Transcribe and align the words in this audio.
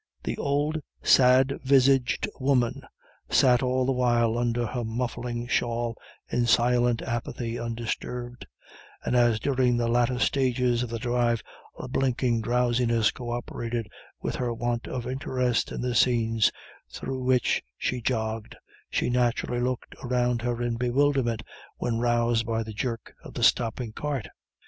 The 0.23 0.35
old, 0.39 0.79
sad 1.03 1.59
visaged 1.63 2.27
woman 2.39 2.81
sat 3.29 3.61
all 3.61 3.85
the 3.85 3.91
while 3.91 4.35
under 4.35 4.65
her 4.65 4.83
muffling 4.83 5.45
shawl 5.45 5.95
in 6.27 6.47
silent 6.47 7.03
apathy 7.03 7.59
undisturbed, 7.59 8.47
and 9.05 9.15
as 9.15 9.39
during 9.39 9.77
the 9.77 9.87
latter 9.87 10.17
stages 10.17 10.81
of 10.81 10.89
the 10.89 10.97
drive 10.97 11.43
a 11.77 11.87
blinking 11.87 12.41
drowsiness 12.41 13.11
co 13.11 13.29
operated 13.29 13.85
with 14.23 14.33
her 14.37 14.51
want 14.51 14.87
of 14.87 15.05
interest 15.05 15.71
in 15.71 15.81
the 15.81 15.93
scenes 15.93 16.51
through 16.91 17.21
which 17.21 17.61
she 17.77 18.01
jogged, 18.01 18.55
she 18.89 19.07
naturally 19.07 19.59
looked 19.61 19.93
around 20.03 20.41
her 20.41 20.63
in 20.63 20.77
bewilderment 20.77 21.43
when 21.77 21.99
roused 21.99 22.47
by 22.47 22.63
the 22.63 22.73
jerk 22.73 23.13
of 23.23 23.35
the 23.35 23.43
stopping 23.43 23.91
cart. 23.91 24.29